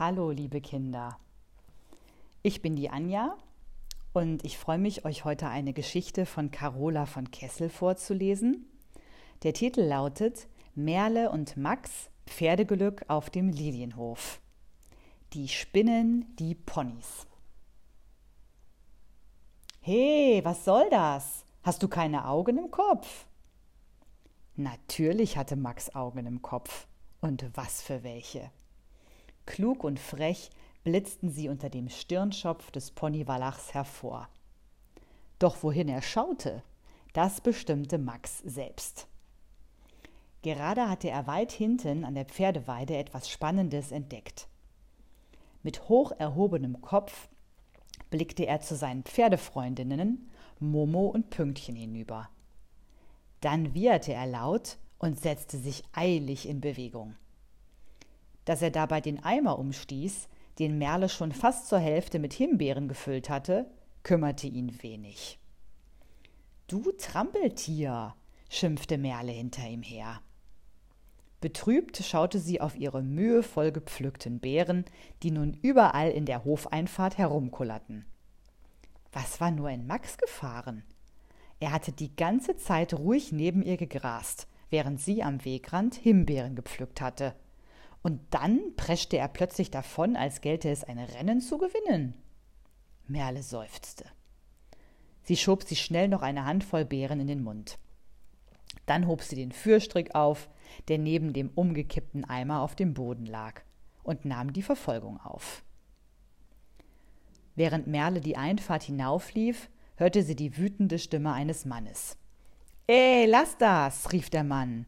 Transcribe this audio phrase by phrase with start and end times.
[0.00, 1.18] Hallo, liebe Kinder.
[2.42, 3.36] Ich bin die Anja
[4.14, 8.64] und ich freue mich, euch heute eine Geschichte von Carola von Kessel vorzulesen.
[9.42, 14.40] Der Titel lautet Merle und Max Pferdeglück auf dem Lilienhof.
[15.34, 17.26] Die spinnen die Ponys.
[19.82, 21.44] Hey, was soll das?
[21.62, 23.26] Hast du keine Augen im Kopf?
[24.56, 26.86] Natürlich hatte Max Augen im Kopf.
[27.20, 28.50] Und was für welche.
[29.50, 30.48] Klug und frech
[30.84, 34.28] blitzten sie unter dem Stirnschopf des Ponywallachs hervor.
[35.40, 36.62] Doch wohin er schaute,
[37.14, 39.08] das bestimmte Max selbst.
[40.42, 44.46] Gerade hatte er weit hinten an der Pferdeweide etwas Spannendes entdeckt.
[45.64, 47.28] Mit hoch erhobenem Kopf
[48.08, 52.30] blickte er zu seinen Pferdefreundinnen Momo und Pünktchen hinüber.
[53.40, 57.16] Dann wieherte er laut und setzte sich eilig in Bewegung.
[58.50, 60.26] Dass er dabei den Eimer umstieß,
[60.58, 63.70] den Merle schon fast zur Hälfte mit Himbeeren gefüllt hatte,
[64.02, 65.38] kümmerte ihn wenig.
[66.66, 68.16] Du Trampeltier,
[68.48, 70.20] schimpfte Merle hinter ihm her.
[71.40, 74.84] Betrübt schaute sie auf ihre mühevoll gepflückten Beeren,
[75.22, 78.04] die nun überall in der Hofeinfahrt herumkullerten.
[79.12, 80.82] Was war nur in Max gefahren?
[81.60, 87.00] Er hatte die ganze Zeit ruhig neben ihr gegrast, während sie am Wegrand Himbeeren gepflückt
[87.00, 87.36] hatte.
[88.02, 92.14] Und dann preschte er plötzlich davon, als gelte es ein Rennen zu gewinnen.
[93.06, 94.04] Merle seufzte.
[95.22, 97.78] Sie schob sich schnell noch eine Handvoll Beeren in den Mund.
[98.86, 100.48] Dann hob sie den Fürstrick auf,
[100.88, 103.62] der neben dem umgekippten Eimer auf dem Boden lag,
[104.02, 105.62] und nahm die Verfolgung auf.
[107.54, 112.16] Während Merle die Einfahrt hinauflief, hörte sie die wütende Stimme eines Mannes.
[112.86, 114.86] Ey, lass das, rief der Mann.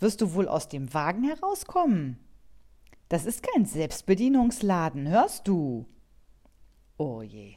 [0.00, 2.18] Wirst du wohl aus dem Wagen herauskommen?
[3.12, 5.84] Das ist kein Selbstbedienungsladen, hörst du?
[6.96, 7.56] Oh je,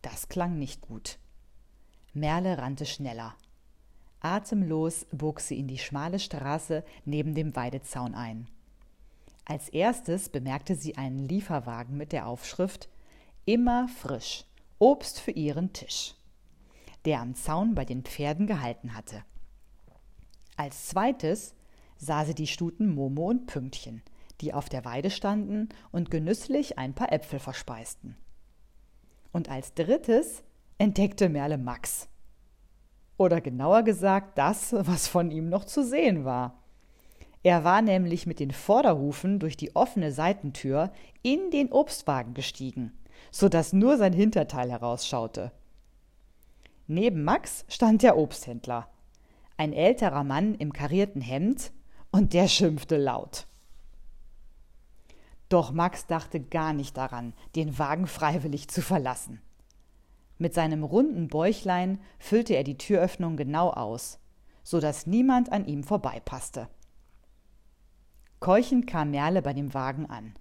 [0.00, 1.18] das klang nicht gut.
[2.14, 3.34] Merle rannte schneller.
[4.20, 8.48] Atemlos bog sie in die schmale Straße neben dem Weidezaun ein.
[9.44, 12.88] Als erstes bemerkte sie einen Lieferwagen mit der Aufschrift
[13.44, 14.46] Immer frisch,
[14.78, 16.14] Obst für ihren Tisch,
[17.04, 19.26] der am Zaun bei den Pferden gehalten hatte.
[20.56, 21.54] Als zweites
[21.98, 24.02] sah sie die Stuten Momo und Pünktchen,
[24.40, 28.16] die auf der Weide standen und genüsslich ein paar Äpfel verspeisten.
[29.32, 30.42] Und als drittes
[30.78, 32.08] entdeckte Merle Max,
[33.16, 36.62] oder genauer gesagt das, was von ihm noch zu sehen war.
[37.42, 40.92] Er war nämlich mit den Vorderhufen durch die offene Seitentür
[41.22, 42.92] in den Obstwagen gestiegen,
[43.30, 45.52] so dass nur sein Hinterteil herausschaute.
[46.88, 48.88] Neben Max stand der Obsthändler,
[49.56, 51.72] ein älterer Mann im karierten Hemd,
[52.12, 53.46] und der schimpfte laut.
[55.48, 59.40] Doch Max dachte gar nicht daran, den Wagen freiwillig zu verlassen.
[60.38, 64.18] Mit seinem runden Bäuchlein füllte er die Türöffnung genau aus,
[64.64, 66.68] so dass niemand an ihm vorbeipasste.
[68.40, 70.34] Keuchend kam Merle bei dem Wagen an.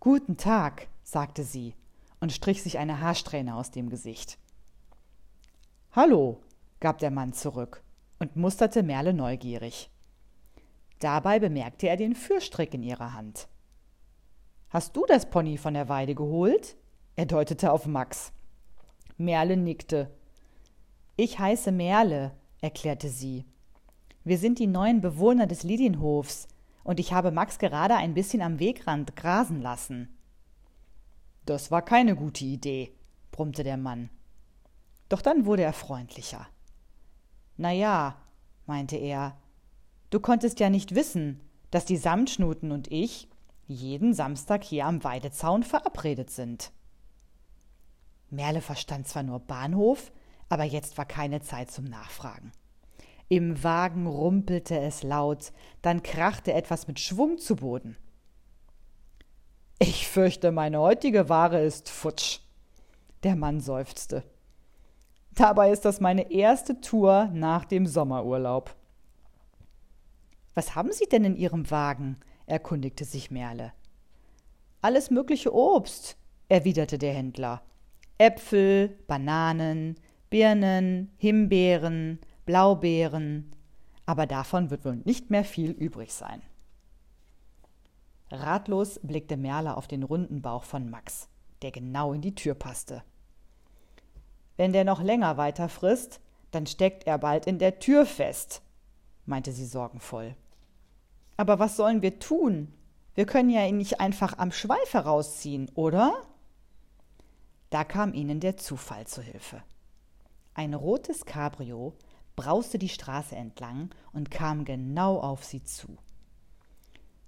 [0.00, 1.74] Guten Tag, sagte sie
[2.20, 4.38] und strich sich eine Haarsträhne aus dem Gesicht.
[5.92, 6.40] Hallo,
[6.80, 7.82] gab der Mann zurück
[8.18, 9.90] und musterte Merle neugierig.
[10.98, 13.48] Dabei bemerkte er den Fürstrick in ihrer Hand.
[14.74, 16.74] Hast du das Pony von der Weide geholt?
[17.14, 18.32] Er deutete auf Max.
[19.16, 20.10] Merle nickte.
[21.14, 23.44] Ich heiße Merle, erklärte sie.
[24.24, 26.48] Wir sind die neuen Bewohner des Lilienhofs,
[26.82, 30.08] und ich habe Max gerade ein bisschen am Wegrand grasen lassen.
[31.46, 32.92] Das war keine gute Idee,
[33.30, 34.10] brummte der Mann.
[35.08, 36.48] Doch dann wurde er freundlicher.
[37.56, 38.16] Na ja,
[38.66, 39.36] meinte er,
[40.10, 41.38] du konntest ja nicht wissen,
[41.70, 43.28] dass die Samtschnuten und ich
[43.66, 46.72] jeden Samstag hier am Weidezaun verabredet sind.
[48.30, 50.12] Merle verstand zwar nur Bahnhof,
[50.48, 52.52] aber jetzt war keine Zeit zum Nachfragen.
[53.28, 55.52] Im Wagen rumpelte es laut,
[55.82, 57.96] dann krachte etwas mit Schwung zu Boden.
[59.78, 62.40] Ich fürchte, meine heutige Ware ist futsch.
[63.22, 64.22] Der Mann seufzte.
[65.32, 68.76] Dabei ist das meine erste Tour nach dem Sommerurlaub.
[70.54, 72.20] Was haben Sie denn in Ihrem Wagen?
[72.46, 73.72] Erkundigte sich Merle.
[74.80, 76.16] Alles mögliche Obst,
[76.48, 77.62] erwiderte der Händler.
[78.18, 79.96] Äpfel, Bananen,
[80.30, 83.50] Birnen, Himbeeren, Blaubeeren,
[84.06, 86.42] aber davon wird wohl nicht mehr viel übrig sein.
[88.30, 91.28] Ratlos blickte Merle auf den runden Bauch von Max,
[91.62, 93.02] der genau in die Tür passte.
[94.56, 96.20] Wenn der noch länger weiter frisst,
[96.50, 98.62] dann steckt er bald in der Tür fest,
[99.26, 100.36] meinte sie sorgenvoll.
[101.36, 102.72] Aber was sollen wir tun?
[103.14, 106.14] Wir können ja ihn nicht einfach am Schweif herausziehen, oder?
[107.70, 109.62] Da kam ihnen der Zufall zu Hilfe.
[110.54, 111.94] Ein rotes Cabrio
[112.36, 115.96] brauste die Straße entlang und kam genau auf sie zu.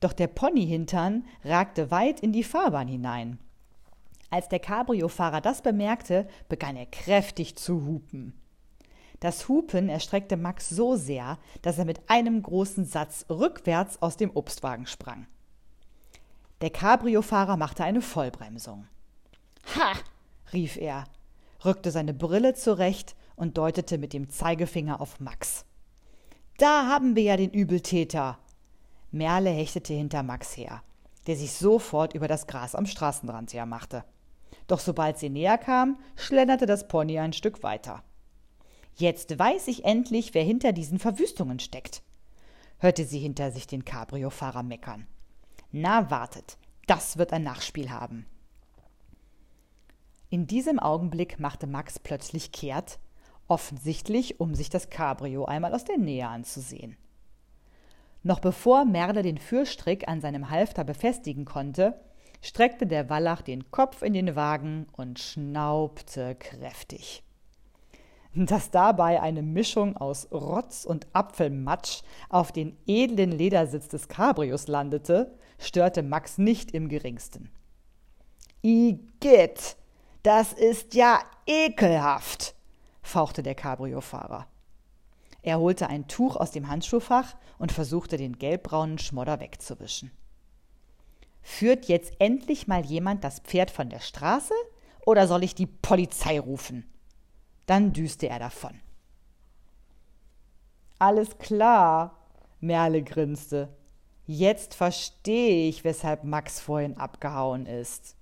[0.00, 3.38] Doch der Ponyhintern ragte weit in die Fahrbahn hinein.
[4.30, 8.39] Als der Cabrio-Fahrer das bemerkte, begann er kräftig zu hupen.
[9.20, 14.30] Das Hupen erstreckte Max so sehr, dass er mit einem großen Satz rückwärts aus dem
[14.34, 15.26] Obstwagen sprang.
[16.62, 18.86] Der Cabrio-Fahrer machte eine Vollbremsung.
[19.76, 19.92] Ha!
[20.52, 21.04] rief er,
[21.64, 25.66] rückte seine Brille zurecht und deutete mit dem Zeigefinger auf Max.
[26.58, 28.38] Da haben wir ja den Übeltäter.
[29.10, 30.82] Merle hechtete hinter Max her,
[31.26, 34.04] der sich sofort über das Gras am Straßenrand hermachte.
[34.66, 38.02] Doch sobald sie näher kam, schlenderte das Pony ein Stück weiter.
[38.96, 42.02] Jetzt weiß ich endlich, wer hinter diesen Verwüstungen steckt,
[42.78, 45.06] hörte sie hinter sich den Cabrio-Fahrer meckern.
[45.72, 48.26] Na, wartet, das wird ein Nachspiel haben.
[50.28, 52.98] In diesem Augenblick machte Max plötzlich kehrt,
[53.48, 56.96] offensichtlich um sich das Cabrio einmal aus der Nähe anzusehen.
[58.22, 62.00] Noch bevor Merle den Führstrick an seinem Halfter befestigen konnte,
[62.42, 67.22] streckte der Wallach den Kopf in den Wagen und schnaubte kräftig.
[68.34, 75.36] Dass dabei eine Mischung aus Rotz und Apfelmatsch auf den edlen Ledersitz des Cabrios landete,
[75.58, 77.50] störte Max nicht im geringsten.
[78.62, 79.76] Igitt,
[80.22, 82.54] das ist ja ekelhaft,
[83.02, 84.46] fauchte der Cabrio-Fahrer.
[85.42, 90.10] Er holte ein Tuch aus dem Handschuhfach und versuchte, den gelbbraunen Schmodder wegzuwischen.
[91.42, 94.54] Führt jetzt endlich mal jemand das Pferd von der Straße
[95.06, 96.84] oder soll ich die Polizei rufen?
[97.70, 98.80] Dann düste er davon.
[100.98, 102.18] Alles klar,
[102.58, 103.68] Merle grinste.
[104.26, 108.16] Jetzt verstehe ich, weshalb Max vorhin abgehauen ist.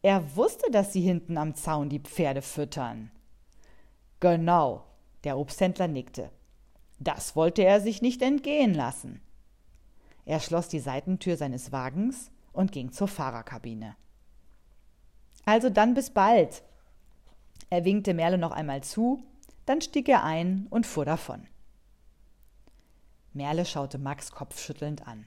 [0.00, 3.10] Er wusste, dass sie hinten am Zaun die Pferde füttern.
[4.18, 4.86] Genau,
[5.24, 6.30] der Obsthändler nickte.
[6.98, 9.20] Das wollte er sich nicht entgehen lassen.
[10.24, 13.94] Er schloss die Seitentür seines Wagens und ging zur Fahrerkabine.
[15.44, 16.62] Also dann bis bald.
[17.70, 19.22] Er winkte Merle noch einmal zu,
[19.64, 21.46] dann stieg er ein und fuhr davon.
[23.32, 25.24] Merle schaute Max kopfschüttelnd an.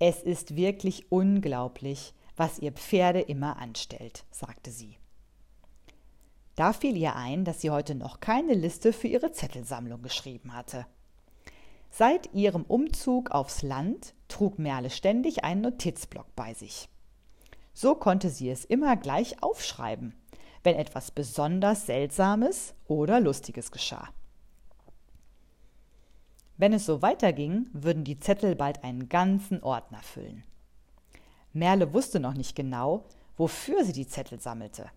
[0.00, 4.96] Es ist wirklich unglaublich, was ihr Pferde immer anstellt, sagte sie.
[6.56, 10.86] Da fiel ihr ein, dass sie heute noch keine Liste für ihre Zettelsammlung geschrieben hatte.
[11.90, 16.88] Seit ihrem Umzug aufs Land trug Merle ständig einen Notizblock bei sich.
[17.72, 20.14] So konnte sie es immer gleich aufschreiben,
[20.62, 24.08] wenn etwas besonders Seltsames oder Lustiges geschah.
[26.56, 30.44] Wenn es so weiterging, würden die Zettel bald einen ganzen Ordner füllen.
[31.52, 34.90] Merle wusste noch nicht genau, wofür sie die Zettel sammelte.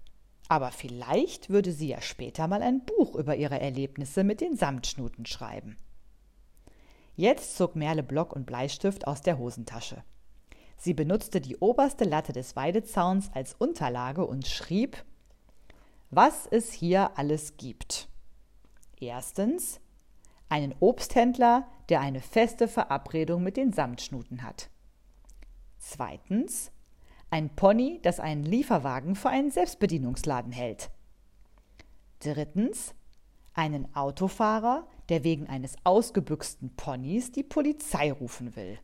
[0.49, 5.25] Aber vielleicht würde sie ja später mal ein Buch über ihre Erlebnisse mit den Samtschnuten
[5.25, 5.77] schreiben.
[7.15, 10.03] Jetzt zog Merle Block und Bleistift aus der Hosentasche.
[10.75, 15.05] Sie benutzte die oberste Latte des Weidezauns als Unterlage und schrieb,
[16.15, 18.07] was es hier alles gibt.
[18.99, 19.79] Erstens
[20.49, 24.69] einen Obsthändler, der eine feste Verabredung mit den Samtschnuten hat.
[25.77, 26.71] Zweitens
[27.29, 30.91] ein Pony, das einen Lieferwagen für einen Selbstbedienungsladen hält.
[32.19, 32.93] Drittens
[33.53, 38.79] einen Autofahrer, der wegen eines ausgebüxten Ponys die Polizei rufen will.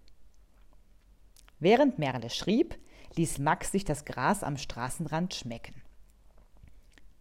[1.59, 2.79] Während Merle schrieb,
[3.15, 5.81] ließ Max sich das Gras am Straßenrand schmecken.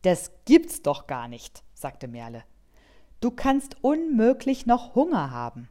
[0.02, 2.44] Das gibt's doch gar nicht, sagte Merle.
[3.20, 5.68] Du kannst unmöglich noch Hunger haben.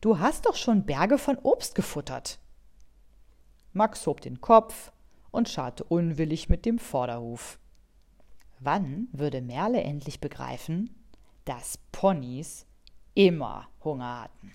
[0.00, 2.38] Du hast doch schon Berge von Obst gefuttert.
[3.72, 4.92] Max hob den Kopf
[5.30, 7.58] und scharrte unwillig mit dem Vorderhuf.
[8.58, 10.94] Wann würde Merle endlich begreifen,
[11.46, 12.66] dass Ponys
[13.14, 14.52] immer Hunger hatten?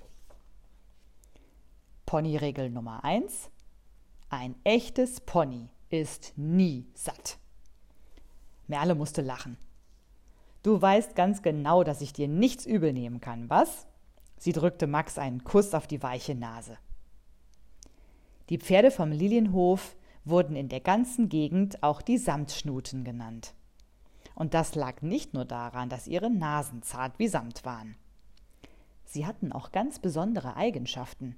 [2.06, 3.50] Ponyregel Nummer 1.
[4.30, 7.40] Ein echtes Pony ist nie satt.
[8.68, 9.58] Merle musste lachen.
[10.64, 13.88] Du weißt ganz genau, dass ich dir nichts übel nehmen kann, was?
[14.38, 16.78] Sie drückte Max einen Kuss auf die weiche Nase.
[18.50, 19.96] Die Pferde vom Lilienhof
[20.26, 23.54] wurden in der ganzen Gegend auch die Samtschnuten genannt.
[24.36, 27.96] Und das lag nicht nur daran, dass ihre Nasen zart wie Samt waren.
[29.04, 31.36] Sie hatten auch ganz besondere Eigenschaften.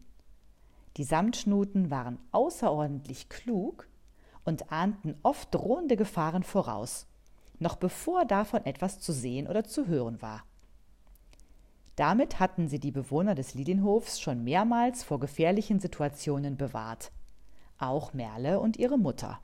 [0.97, 3.87] Die Samtschnuten waren außerordentlich klug
[4.43, 7.07] und ahnten oft drohende Gefahren voraus,
[7.59, 10.43] noch bevor davon etwas zu sehen oder zu hören war.
[11.95, 17.11] Damit hatten sie die Bewohner des Lilienhofs schon mehrmals vor gefährlichen Situationen bewahrt.
[17.77, 19.41] Auch Merle und ihre Mutter.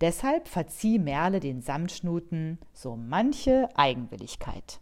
[0.00, 4.80] Deshalb verzieh Merle den Samtschnuten so manche Eigenwilligkeit.